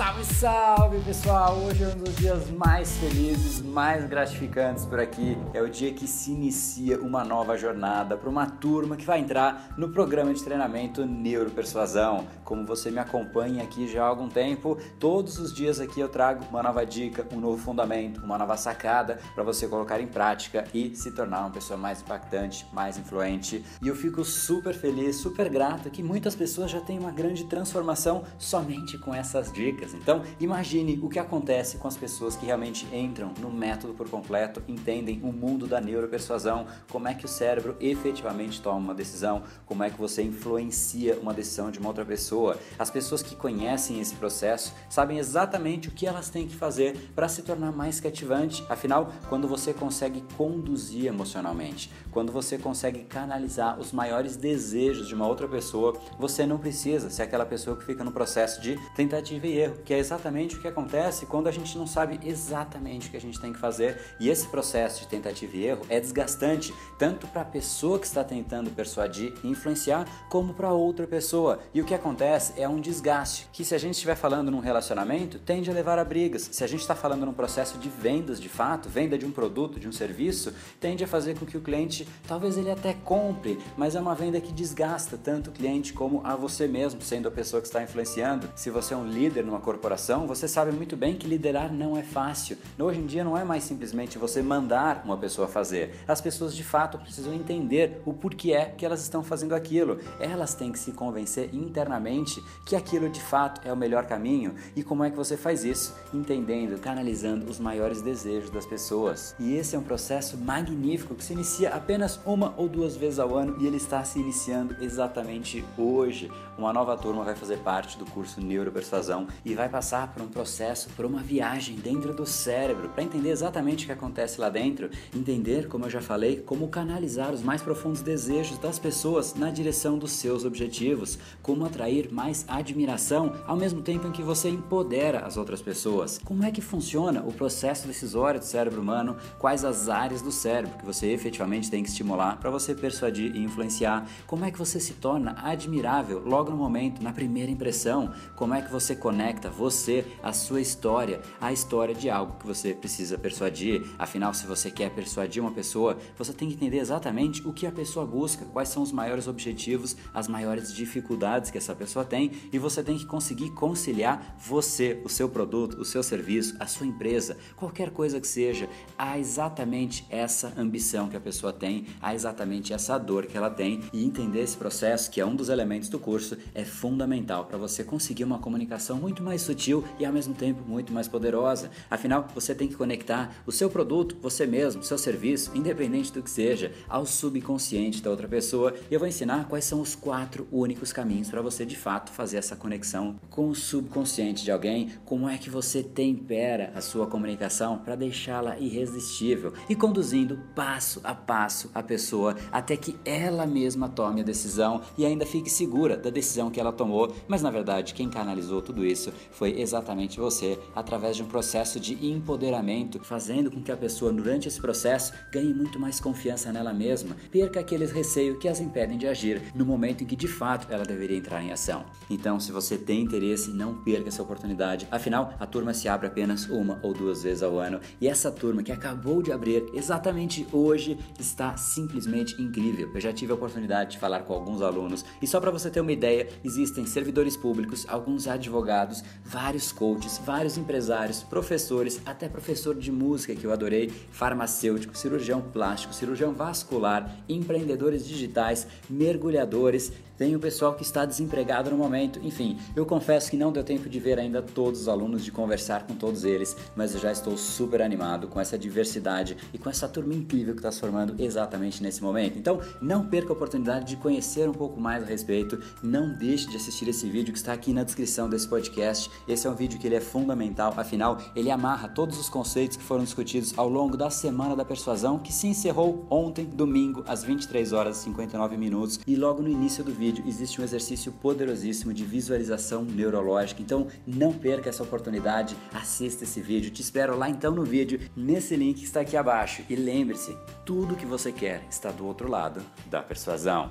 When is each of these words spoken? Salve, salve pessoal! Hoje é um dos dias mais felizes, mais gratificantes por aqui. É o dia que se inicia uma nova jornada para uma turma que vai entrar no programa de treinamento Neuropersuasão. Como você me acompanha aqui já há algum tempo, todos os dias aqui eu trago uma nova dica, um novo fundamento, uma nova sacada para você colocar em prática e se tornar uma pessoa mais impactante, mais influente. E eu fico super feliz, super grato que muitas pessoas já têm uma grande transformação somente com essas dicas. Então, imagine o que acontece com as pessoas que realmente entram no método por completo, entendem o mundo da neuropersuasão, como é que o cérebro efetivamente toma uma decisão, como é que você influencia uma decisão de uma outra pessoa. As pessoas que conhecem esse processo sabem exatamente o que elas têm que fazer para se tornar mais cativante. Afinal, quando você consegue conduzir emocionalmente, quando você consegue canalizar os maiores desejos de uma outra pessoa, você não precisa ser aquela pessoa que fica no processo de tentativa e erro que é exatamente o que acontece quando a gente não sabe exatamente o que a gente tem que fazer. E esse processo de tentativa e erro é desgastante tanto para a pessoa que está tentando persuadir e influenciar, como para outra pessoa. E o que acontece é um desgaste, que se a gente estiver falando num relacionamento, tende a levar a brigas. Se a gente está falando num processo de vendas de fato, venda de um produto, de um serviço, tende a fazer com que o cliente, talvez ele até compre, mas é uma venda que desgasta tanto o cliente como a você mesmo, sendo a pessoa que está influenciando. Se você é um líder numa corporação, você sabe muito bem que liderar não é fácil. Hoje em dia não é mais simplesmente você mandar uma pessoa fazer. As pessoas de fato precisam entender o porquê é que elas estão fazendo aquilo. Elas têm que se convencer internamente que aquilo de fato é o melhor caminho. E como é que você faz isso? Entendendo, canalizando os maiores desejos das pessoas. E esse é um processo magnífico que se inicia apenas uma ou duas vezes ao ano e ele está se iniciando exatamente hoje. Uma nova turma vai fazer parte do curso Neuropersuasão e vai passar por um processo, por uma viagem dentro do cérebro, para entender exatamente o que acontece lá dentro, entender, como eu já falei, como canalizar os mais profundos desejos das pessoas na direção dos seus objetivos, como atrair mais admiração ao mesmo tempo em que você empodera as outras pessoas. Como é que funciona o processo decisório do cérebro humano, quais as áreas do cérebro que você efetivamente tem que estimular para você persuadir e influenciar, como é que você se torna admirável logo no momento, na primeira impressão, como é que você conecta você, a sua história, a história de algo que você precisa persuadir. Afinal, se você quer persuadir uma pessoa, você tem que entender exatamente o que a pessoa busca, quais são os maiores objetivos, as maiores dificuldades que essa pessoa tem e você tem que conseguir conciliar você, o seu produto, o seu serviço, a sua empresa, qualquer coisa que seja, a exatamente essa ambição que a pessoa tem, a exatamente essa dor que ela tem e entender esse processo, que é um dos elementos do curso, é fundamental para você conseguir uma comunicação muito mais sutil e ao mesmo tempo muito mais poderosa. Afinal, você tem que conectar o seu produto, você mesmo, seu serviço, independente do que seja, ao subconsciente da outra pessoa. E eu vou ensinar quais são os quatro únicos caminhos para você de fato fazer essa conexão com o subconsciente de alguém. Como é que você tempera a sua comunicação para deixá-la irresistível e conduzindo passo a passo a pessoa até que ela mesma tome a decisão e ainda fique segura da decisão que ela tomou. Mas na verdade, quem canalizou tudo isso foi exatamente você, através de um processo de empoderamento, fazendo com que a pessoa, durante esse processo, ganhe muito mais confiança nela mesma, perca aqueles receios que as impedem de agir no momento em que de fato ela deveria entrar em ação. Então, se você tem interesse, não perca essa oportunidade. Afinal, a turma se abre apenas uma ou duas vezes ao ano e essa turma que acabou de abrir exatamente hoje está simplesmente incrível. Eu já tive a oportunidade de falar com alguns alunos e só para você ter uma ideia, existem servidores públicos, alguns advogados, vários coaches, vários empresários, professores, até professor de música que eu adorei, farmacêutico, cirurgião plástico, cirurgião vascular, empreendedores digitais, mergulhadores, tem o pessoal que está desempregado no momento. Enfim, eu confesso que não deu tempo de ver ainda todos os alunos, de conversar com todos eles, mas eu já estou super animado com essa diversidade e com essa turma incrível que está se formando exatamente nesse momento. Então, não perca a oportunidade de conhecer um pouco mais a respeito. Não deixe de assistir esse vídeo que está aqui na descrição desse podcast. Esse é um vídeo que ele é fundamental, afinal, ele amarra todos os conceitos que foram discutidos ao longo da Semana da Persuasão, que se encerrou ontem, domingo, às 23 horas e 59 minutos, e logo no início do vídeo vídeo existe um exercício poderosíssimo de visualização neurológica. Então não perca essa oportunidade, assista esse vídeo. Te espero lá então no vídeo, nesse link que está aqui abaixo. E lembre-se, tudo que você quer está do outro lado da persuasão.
Salve, 0.00 0.24
salve 0.24 1.00
pessoal! 1.00 1.58
Hoje 1.58 1.84
é 1.84 1.88
um 1.88 1.98
dos 1.98 2.16
dias 2.16 2.50
mais 2.52 2.96
felizes, 2.96 3.60
mais 3.60 4.08
gratificantes 4.08 4.86
por 4.86 4.98
aqui. 4.98 5.36
É 5.52 5.60
o 5.60 5.68
dia 5.68 5.92
que 5.92 6.06
se 6.06 6.30
inicia 6.30 6.98
uma 6.98 7.22
nova 7.22 7.54
jornada 7.58 8.16
para 8.16 8.30
uma 8.30 8.46
turma 8.46 8.96
que 8.96 9.04
vai 9.04 9.20
entrar 9.20 9.74
no 9.76 9.90
programa 9.90 10.32
de 10.32 10.42
treinamento 10.42 11.04
Neuropersuasão. 11.04 12.26
Como 12.46 12.64
você 12.64 12.90
me 12.90 12.98
acompanha 12.98 13.62
aqui 13.62 13.86
já 13.86 14.02
há 14.02 14.06
algum 14.06 14.26
tempo, 14.26 14.78
todos 14.98 15.38
os 15.38 15.54
dias 15.54 15.78
aqui 15.78 16.00
eu 16.00 16.08
trago 16.08 16.46
uma 16.48 16.62
nova 16.62 16.86
dica, 16.86 17.26
um 17.30 17.38
novo 17.38 17.62
fundamento, 17.62 18.24
uma 18.24 18.38
nova 18.38 18.56
sacada 18.56 19.18
para 19.34 19.44
você 19.44 19.68
colocar 19.68 20.00
em 20.00 20.06
prática 20.06 20.64
e 20.72 20.96
se 20.96 21.10
tornar 21.12 21.40
uma 21.40 21.50
pessoa 21.50 21.78
mais 21.78 22.00
impactante, 22.00 22.66
mais 22.72 22.96
influente. 22.96 23.62
E 23.82 23.88
eu 23.88 23.94
fico 23.94 24.24
super 24.24 24.72
feliz, 24.72 25.16
super 25.16 25.50
grato 25.50 25.90
que 25.90 26.02
muitas 26.02 26.34
pessoas 26.34 26.70
já 26.70 26.80
têm 26.80 26.98
uma 26.98 27.12
grande 27.12 27.44
transformação 27.44 28.24
somente 28.38 28.96
com 28.96 29.14
essas 29.14 29.52
dicas. 29.52 29.89
Então, 29.96 30.22
imagine 30.38 30.98
o 31.02 31.08
que 31.08 31.18
acontece 31.18 31.78
com 31.78 31.88
as 31.88 31.96
pessoas 31.96 32.36
que 32.36 32.46
realmente 32.46 32.86
entram 32.94 33.32
no 33.38 33.50
método 33.50 33.94
por 33.94 34.08
completo, 34.08 34.62
entendem 34.68 35.20
o 35.22 35.32
mundo 35.32 35.66
da 35.66 35.80
neuropersuasão, 35.80 36.66
como 36.90 37.08
é 37.08 37.14
que 37.14 37.24
o 37.24 37.28
cérebro 37.28 37.76
efetivamente 37.80 38.60
toma 38.60 38.78
uma 38.78 38.94
decisão, 38.94 39.42
como 39.66 39.82
é 39.82 39.90
que 39.90 39.98
você 39.98 40.22
influencia 40.22 41.18
uma 41.20 41.34
decisão 41.34 41.70
de 41.70 41.78
uma 41.78 41.88
outra 41.88 42.04
pessoa. 42.04 42.56
As 42.78 42.90
pessoas 42.90 43.22
que 43.22 43.36
conhecem 43.36 44.00
esse 44.00 44.14
processo 44.14 44.74
sabem 44.88 45.18
exatamente 45.18 45.88
o 45.88 45.92
que 45.92 46.06
elas 46.06 46.30
têm 46.30 46.46
que 46.46 46.56
fazer 46.56 47.10
para 47.14 47.28
se 47.28 47.42
tornar 47.42 47.72
mais 47.72 48.00
cativante. 48.00 48.64
Afinal, 48.68 49.12
quando 49.28 49.48
você 49.48 49.72
consegue 49.72 50.22
conduzir 50.36 51.06
emocionalmente, 51.06 51.90
quando 52.10 52.32
você 52.32 52.58
consegue 52.58 53.04
canalizar 53.04 53.78
os 53.78 53.92
maiores 53.92 54.36
desejos 54.36 55.08
de 55.08 55.14
uma 55.14 55.26
outra 55.26 55.48
pessoa, 55.48 55.96
você 56.18 56.46
não 56.46 56.58
precisa 56.58 57.10
ser 57.10 57.22
aquela 57.22 57.46
pessoa 57.46 57.76
que 57.76 57.84
fica 57.84 58.04
no 58.04 58.12
processo 58.12 58.60
de 58.60 58.78
tentativa 58.94 59.46
e 59.46 59.58
erro 59.58 59.79
que 59.80 59.94
é 59.94 59.98
exatamente 59.98 60.56
o 60.56 60.60
que 60.60 60.68
acontece 60.68 61.26
quando 61.26 61.48
a 61.48 61.52
gente 61.52 61.76
não 61.76 61.86
sabe 61.86 62.20
exatamente 62.24 63.08
o 63.08 63.10
que 63.10 63.16
a 63.16 63.20
gente 63.20 63.40
tem 63.40 63.52
que 63.52 63.58
fazer. 63.58 63.98
E 64.18 64.28
esse 64.28 64.46
processo 64.48 65.00
de 65.00 65.08
tentativa 65.08 65.56
e 65.56 65.64
erro 65.64 65.82
é 65.88 66.00
desgastante 66.00 66.74
tanto 66.98 67.26
para 67.26 67.42
a 67.42 67.44
pessoa 67.44 67.98
que 67.98 68.06
está 68.06 68.22
tentando 68.22 68.70
persuadir 68.70 69.34
e 69.42 69.48
influenciar, 69.48 70.06
como 70.28 70.54
para 70.54 70.72
outra 70.72 71.06
pessoa. 71.06 71.60
E 71.72 71.80
o 71.80 71.84
que 71.84 71.94
acontece 71.94 72.60
é 72.60 72.68
um 72.68 72.80
desgaste, 72.80 73.48
que 73.52 73.64
se 73.64 73.74
a 73.74 73.78
gente 73.78 73.94
estiver 73.94 74.16
falando 74.16 74.50
num 74.50 74.60
relacionamento, 74.60 75.38
tende 75.38 75.70
a 75.70 75.72
levar 75.72 75.98
a 75.98 76.04
brigas. 76.04 76.48
Se 76.52 76.64
a 76.64 76.66
gente 76.66 76.80
está 76.80 76.94
falando 76.94 77.24
num 77.24 77.32
processo 77.32 77.78
de 77.78 77.88
vendas 77.88 78.40
de 78.40 78.48
fato, 78.48 78.88
venda 78.88 79.16
de 79.16 79.26
um 79.26 79.30
produto, 79.30 79.80
de 79.80 79.88
um 79.88 79.92
serviço, 79.92 80.52
tende 80.78 81.04
a 81.04 81.08
fazer 81.08 81.38
com 81.38 81.46
que 81.46 81.56
o 81.56 81.60
cliente, 81.60 82.06
talvez 82.26 82.56
ele 82.56 82.70
até 82.70 82.94
compre, 82.94 83.58
mas 83.76 83.94
é 83.94 84.00
uma 84.00 84.14
venda 84.14 84.40
que 84.40 84.52
desgasta 84.52 85.16
tanto 85.16 85.50
o 85.50 85.52
cliente 85.52 85.92
como 85.92 86.20
a 86.24 86.36
você 86.36 86.66
mesmo, 86.66 87.00
sendo 87.02 87.28
a 87.28 87.30
pessoa 87.30 87.60
que 87.60 87.66
está 87.66 87.82
influenciando. 87.82 88.48
Se 88.54 88.70
você 88.70 88.94
é 88.94 88.96
um 88.96 89.06
líder 89.06 89.44
numa 89.44 89.60
corporação, 89.70 90.26
você 90.26 90.48
sabe 90.48 90.72
muito 90.72 90.96
bem 90.96 91.14
que 91.14 91.28
liderar 91.28 91.72
não 91.72 91.96
é 91.96 92.02
fácil. 92.02 92.58
Hoje 92.76 92.98
em 92.98 93.06
dia 93.06 93.22
não 93.22 93.38
é 93.38 93.44
mais 93.44 93.62
simplesmente 93.62 94.18
você 94.18 94.42
mandar 94.42 95.02
uma 95.04 95.16
pessoa 95.16 95.46
fazer. 95.46 95.94
As 96.08 96.20
pessoas 96.20 96.56
de 96.56 96.64
fato 96.64 96.98
precisam 96.98 97.32
entender 97.32 98.02
o 98.04 98.12
porquê 98.12 98.52
é 98.52 98.64
que 98.64 98.84
elas 98.84 99.00
estão 99.00 99.22
fazendo 99.22 99.54
aquilo. 99.54 100.00
Elas 100.18 100.54
têm 100.54 100.72
que 100.72 100.78
se 100.78 100.90
convencer 100.90 101.54
internamente 101.54 102.42
que 102.66 102.74
aquilo 102.74 103.08
de 103.08 103.20
fato 103.20 103.60
é 103.64 103.72
o 103.72 103.76
melhor 103.76 104.06
caminho. 104.06 104.56
E 104.74 104.82
como 104.82 105.04
é 105.04 105.10
que 105.10 105.16
você 105.16 105.36
faz 105.36 105.62
isso? 105.64 105.94
Entendendo, 106.12 106.76
canalizando 106.80 107.48
os 107.48 107.60
maiores 107.60 108.02
desejos 108.02 108.50
das 108.50 108.66
pessoas. 108.66 109.36
E 109.38 109.54
esse 109.54 109.76
é 109.76 109.78
um 109.78 109.84
processo 109.84 110.36
magnífico 110.36 111.14
que 111.14 111.22
se 111.22 111.32
inicia 111.32 111.70
apenas 111.70 112.18
uma 112.26 112.52
ou 112.56 112.68
duas 112.68 112.96
vezes 112.96 113.20
ao 113.20 113.36
ano 113.36 113.56
e 113.60 113.68
ele 113.68 113.76
está 113.76 114.02
se 114.02 114.18
iniciando 114.18 114.74
exatamente 114.80 115.64
hoje. 115.78 116.28
Uma 116.58 116.72
nova 116.72 116.96
turma 116.96 117.22
vai 117.22 117.36
fazer 117.36 117.58
parte 117.58 117.96
do 117.96 118.04
curso 118.04 118.40
Neuropersuasão 118.40 119.28
e 119.44 119.49
vai 119.54 119.68
passar 119.68 120.12
por 120.12 120.22
um 120.22 120.28
processo, 120.28 120.88
por 120.96 121.04
uma 121.04 121.20
viagem 121.20 121.76
dentro 121.76 122.14
do 122.14 122.26
cérebro, 122.26 122.88
para 122.90 123.02
entender 123.02 123.30
exatamente 123.30 123.84
o 123.84 123.86
que 123.86 123.92
acontece 123.92 124.40
lá 124.40 124.48
dentro, 124.48 124.90
entender, 125.14 125.68
como 125.68 125.86
eu 125.86 125.90
já 125.90 126.00
falei, 126.00 126.40
como 126.40 126.68
canalizar 126.68 127.32
os 127.32 127.42
mais 127.42 127.62
profundos 127.62 128.02
desejos 128.02 128.58
das 128.58 128.78
pessoas 128.78 129.34
na 129.34 129.50
direção 129.50 129.98
dos 129.98 130.12
seus 130.12 130.44
objetivos, 130.44 131.18
como 131.42 131.64
atrair 131.64 132.12
mais 132.12 132.44
admiração 132.48 133.34
ao 133.46 133.56
mesmo 133.56 133.82
tempo 133.82 134.06
em 134.06 134.12
que 134.12 134.22
você 134.22 134.48
empodera 134.48 135.20
as 135.20 135.36
outras 135.36 135.62
pessoas. 135.62 136.18
Como 136.24 136.44
é 136.44 136.50
que 136.50 136.60
funciona 136.60 137.22
o 137.22 137.32
processo 137.32 137.86
decisório 137.86 138.40
do 138.40 138.46
cérebro 138.46 138.80
humano, 138.80 139.16
quais 139.38 139.64
as 139.64 139.88
áreas 139.88 140.22
do 140.22 140.32
cérebro 140.32 140.78
que 140.78 140.84
você 140.84 141.08
efetivamente 141.08 141.70
tem 141.70 141.82
que 141.82 141.88
estimular 141.88 142.38
para 142.38 142.50
você 142.50 142.74
persuadir 142.74 143.34
e 143.34 143.42
influenciar, 143.42 144.06
como 144.26 144.44
é 144.44 144.50
que 144.50 144.58
você 144.58 144.78
se 144.80 144.94
torna 144.94 145.34
admirável 145.42 146.22
logo 146.24 146.50
no 146.50 146.56
momento, 146.56 147.02
na 147.02 147.12
primeira 147.12 147.50
impressão, 147.50 148.12
como 148.36 148.54
é 148.54 148.62
que 148.62 148.70
você 148.70 148.94
conecta 148.94 149.39
você, 149.48 150.04
a 150.22 150.32
sua 150.32 150.60
história, 150.60 151.20
a 151.40 151.52
história 151.52 151.94
de 151.94 152.10
algo 152.10 152.36
que 152.38 152.46
você 152.46 152.74
precisa 152.74 153.16
persuadir. 153.16 153.86
Afinal, 153.98 154.34
se 154.34 154.46
você 154.46 154.70
quer 154.70 154.90
persuadir 154.90 155.40
uma 155.40 155.52
pessoa, 155.52 155.96
você 156.18 156.32
tem 156.32 156.48
que 156.48 156.54
entender 156.54 156.78
exatamente 156.78 157.46
o 157.46 157.52
que 157.52 157.66
a 157.66 157.72
pessoa 157.72 158.04
busca, 158.04 158.44
quais 158.44 158.68
são 158.68 158.82
os 158.82 158.92
maiores 158.92 159.28
objetivos, 159.28 159.96
as 160.12 160.26
maiores 160.26 160.74
dificuldades 160.74 161.50
que 161.50 161.58
essa 161.58 161.74
pessoa 161.74 162.04
tem 162.04 162.32
e 162.52 162.58
você 162.58 162.82
tem 162.82 162.98
que 162.98 163.06
conseguir 163.06 163.50
conciliar 163.50 164.36
você, 164.38 165.00
o 165.04 165.08
seu 165.08 165.28
produto, 165.28 165.80
o 165.80 165.84
seu 165.84 166.02
serviço, 166.02 166.56
a 166.58 166.66
sua 166.66 166.86
empresa, 166.86 167.36
qualquer 167.56 167.90
coisa 167.90 168.20
que 168.20 168.26
seja, 168.26 168.68
a 168.98 169.18
exatamente 169.18 170.04
essa 170.10 170.52
ambição 170.56 171.08
que 171.08 171.16
a 171.16 171.20
pessoa 171.20 171.52
tem, 171.52 171.86
a 172.00 172.14
exatamente 172.14 172.72
essa 172.72 172.98
dor 172.98 173.26
que 173.26 173.36
ela 173.36 173.50
tem 173.50 173.80
e 173.92 174.04
entender 174.04 174.42
esse 174.42 174.56
processo, 174.56 175.10
que 175.10 175.20
é 175.20 175.26
um 175.26 175.36
dos 175.36 175.48
elementos 175.48 175.88
do 175.88 175.98
curso, 175.98 176.36
é 176.54 176.64
fundamental 176.64 177.44
para 177.44 177.56
você 177.56 177.84
conseguir 177.84 178.24
uma 178.24 178.38
comunicação 178.38 178.98
muito 178.98 179.22
mais 179.22 179.29
sutil 179.38 179.84
e 179.98 180.04
ao 180.04 180.12
mesmo 180.12 180.34
tempo 180.34 180.62
muito 180.66 180.92
mais 180.92 181.08
poderosa. 181.08 181.70
Afinal, 181.90 182.26
você 182.34 182.54
tem 182.54 182.68
que 182.68 182.76
conectar 182.76 183.34
o 183.46 183.52
seu 183.52 183.68
produto, 183.68 184.16
você 184.20 184.46
mesmo, 184.46 184.82
seu 184.82 184.98
serviço, 184.98 185.50
independente 185.54 186.12
do 186.12 186.22
que 186.22 186.30
seja, 186.30 186.72
ao 186.88 187.04
subconsciente 187.06 188.02
da 188.02 188.10
outra 188.10 188.28
pessoa. 188.28 188.74
E 188.90 188.94
eu 188.94 189.00
vou 189.00 189.08
ensinar 189.08 189.48
quais 189.48 189.64
são 189.64 189.80
os 189.80 189.94
quatro 189.94 190.46
únicos 190.50 190.92
caminhos 190.92 191.30
para 191.30 191.42
você 191.42 191.64
de 191.64 191.76
fato 191.76 192.10
fazer 192.10 192.36
essa 192.38 192.56
conexão 192.56 193.18
com 193.28 193.48
o 193.48 193.54
subconsciente 193.54 194.44
de 194.44 194.50
alguém. 194.50 194.90
Como 195.04 195.28
é 195.28 195.36
que 195.38 195.50
você 195.50 195.82
tempera 195.82 196.72
a 196.74 196.80
sua 196.80 197.06
comunicação 197.06 197.78
para 197.78 197.96
deixá-la 197.96 198.58
irresistível 198.58 199.52
e 199.68 199.74
conduzindo 199.74 200.38
passo 200.54 201.00
a 201.04 201.14
passo 201.14 201.70
a 201.74 201.82
pessoa 201.82 202.36
até 202.50 202.76
que 202.76 202.96
ela 203.04 203.46
mesma 203.46 203.88
tome 203.88 204.20
a 204.20 204.24
decisão 204.24 204.80
e 204.96 205.04
ainda 205.04 205.26
fique 205.26 205.50
segura 205.50 205.96
da 205.96 206.10
decisão 206.10 206.50
que 206.50 206.60
ela 206.60 206.72
tomou. 206.72 207.14
Mas 207.28 207.42
na 207.42 207.50
verdade, 207.50 207.94
quem 207.94 208.08
canalizou 208.08 208.62
tudo 208.62 208.84
isso 208.84 209.12
foi 209.30 209.60
exatamente 209.60 210.18
você, 210.18 210.58
através 210.74 211.16
de 211.16 211.22
um 211.22 211.26
processo 211.26 211.78
de 211.78 212.06
empoderamento, 212.06 213.00
fazendo 213.02 213.50
com 213.50 213.62
que 213.62 213.72
a 213.72 213.76
pessoa, 213.76 214.12
durante 214.12 214.48
esse 214.48 214.60
processo, 214.60 215.12
ganhe 215.32 215.52
muito 215.52 215.78
mais 215.78 216.00
confiança 216.00 216.52
nela 216.52 216.72
mesma, 216.72 217.16
perca 217.30 217.60
aqueles 217.60 217.90
receios 217.90 218.38
que 218.38 218.48
as 218.48 218.60
impedem 218.60 218.98
de 218.98 219.06
agir 219.06 219.42
no 219.54 219.64
momento 219.64 220.02
em 220.02 220.06
que 220.06 220.16
de 220.16 220.28
fato 220.28 220.66
ela 220.70 220.84
deveria 220.84 221.16
entrar 221.16 221.42
em 221.42 221.52
ação. 221.52 221.84
Então, 222.08 222.38
se 222.40 222.52
você 222.52 222.76
tem 222.76 223.02
interesse, 223.02 223.50
não 223.50 223.74
perca 223.74 224.08
essa 224.08 224.22
oportunidade. 224.22 224.86
Afinal, 224.90 225.34
a 225.38 225.46
turma 225.46 225.74
se 225.74 225.88
abre 225.88 226.06
apenas 226.06 226.46
uma 226.48 226.78
ou 226.82 226.92
duas 226.92 227.22
vezes 227.22 227.42
ao 227.42 227.58
ano 227.58 227.80
e 228.00 228.08
essa 228.08 228.30
turma 228.30 228.62
que 228.62 228.72
acabou 228.72 229.22
de 229.22 229.32
abrir 229.32 229.64
exatamente 229.74 230.46
hoje 230.52 230.98
está 231.18 231.56
simplesmente 231.56 232.40
incrível. 232.40 232.90
Eu 232.94 233.00
já 233.00 233.12
tive 233.12 233.32
a 233.32 233.34
oportunidade 233.34 233.92
de 233.92 233.98
falar 233.98 234.20
com 234.20 234.32
alguns 234.32 234.62
alunos 234.62 235.04
e 235.20 235.26
só 235.26 235.40
para 235.40 235.50
você 235.50 235.70
ter 235.70 235.80
uma 235.80 235.92
ideia, 235.92 236.28
existem 236.44 236.86
servidores 236.86 237.36
públicos, 237.36 237.86
alguns 237.88 238.26
advogados, 238.26 239.02
vários 239.24 239.70
coaches, 239.70 240.20
vários 240.24 240.58
empresários, 240.58 241.22
professores, 241.22 242.00
até 242.04 242.28
professor 242.28 242.74
de 242.74 242.90
música 242.90 243.34
que 243.34 243.44
eu 243.44 243.52
adorei, 243.52 243.88
farmacêutico, 244.10 244.96
cirurgião 244.96 245.40
plástico, 245.40 245.94
cirurgião 245.94 246.32
vascular, 246.32 247.16
empreendedores 247.28 248.06
digitais, 248.06 248.66
mergulhadores, 248.88 249.92
tem 250.20 250.36
o 250.36 250.38
pessoal 250.38 250.74
que 250.74 250.82
está 250.82 251.06
desempregado 251.06 251.70
no 251.70 251.78
momento. 251.78 252.20
Enfim, 252.22 252.58
eu 252.76 252.84
confesso 252.84 253.30
que 253.30 253.38
não 253.38 253.50
deu 253.50 253.64
tempo 253.64 253.88
de 253.88 253.98
ver 253.98 254.18
ainda 254.18 254.42
todos 254.42 254.82
os 254.82 254.86
alunos, 254.86 255.24
de 255.24 255.32
conversar 255.32 255.86
com 255.86 255.94
todos 255.94 256.24
eles, 256.24 256.54
mas 256.76 256.92
eu 256.92 257.00
já 257.00 257.10
estou 257.10 257.38
super 257.38 257.80
animado 257.80 258.28
com 258.28 258.38
essa 258.38 258.58
diversidade 258.58 259.34
e 259.50 259.56
com 259.56 259.70
essa 259.70 259.88
turma 259.88 260.12
incrível 260.12 260.52
que 260.52 260.58
está 260.58 260.70
se 260.70 260.78
formando 260.78 261.14
exatamente 261.18 261.82
nesse 261.82 262.02
momento. 262.02 262.38
Então, 262.38 262.60
não 262.82 263.06
perca 263.06 263.30
a 263.30 263.32
oportunidade 263.32 263.86
de 263.86 263.96
conhecer 263.96 264.46
um 264.46 264.52
pouco 264.52 264.78
mais 264.78 265.02
a 265.02 265.06
respeito. 265.06 265.58
Não 265.82 266.12
deixe 266.12 266.50
de 266.50 266.56
assistir 266.58 266.86
esse 266.86 267.08
vídeo 267.08 267.32
que 267.32 267.38
está 267.38 267.54
aqui 267.54 267.72
na 267.72 267.82
descrição 267.82 268.28
desse 268.28 268.46
podcast. 268.46 269.10
Esse 269.26 269.46
é 269.46 269.50
um 269.50 269.54
vídeo 269.54 269.78
que 269.80 269.86
ele 269.86 269.96
é 269.96 270.02
fundamental, 270.02 270.74
afinal, 270.76 271.16
ele 271.34 271.50
amarra 271.50 271.88
todos 271.88 272.20
os 272.20 272.28
conceitos 272.28 272.76
que 272.76 272.82
foram 272.82 273.04
discutidos 273.04 273.54
ao 273.56 273.70
longo 273.70 273.96
da 273.96 274.10
Semana 274.10 274.54
da 274.54 274.66
Persuasão, 274.66 275.18
que 275.18 275.32
se 275.32 275.46
encerrou 275.46 276.06
ontem, 276.10 276.44
domingo, 276.44 277.02
às 277.08 277.24
23 277.24 277.72
horas 277.72 278.00
e 278.00 278.02
59 278.02 278.58
minutos, 278.58 279.00
e 279.06 279.16
logo 279.16 279.40
no 279.40 279.48
início 279.48 279.82
do 279.82 279.90
vídeo 279.90 280.09
vídeo 280.10 280.24
existe 280.26 280.60
um 280.60 280.64
exercício 280.64 281.12
poderosíssimo 281.12 281.94
de 281.94 282.04
visualização 282.04 282.84
neurológica. 282.84 283.62
Então 283.62 283.86
não 284.04 284.32
perca 284.32 284.68
essa 284.68 284.82
oportunidade, 284.82 285.56
assista 285.72 286.24
esse 286.24 286.40
vídeo. 286.40 286.70
Te 286.70 286.82
espero 286.82 287.16
lá 287.16 287.30
então 287.30 287.54
no 287.54 287.64
vídeo, 287.64 288.00
nesse 288.16 288.56
link 288.56 288.80
que 288.80 288.84
está 288.84 289.02
aqui 289.02 289.16
abaixo. 289.16 289.62
E 289.68 289.76
lembre-se, 289.76 290.36
tudo 290.66 290.96
que 290.96 291.06
você 291.06 291.30
quer 291.30 291.64
está 291.70 291.92
do 291.92 292.04
outro 292.04 292.28
lado 292.28 292.60
da 292.86 293.00
persuasão. 293.00 293.70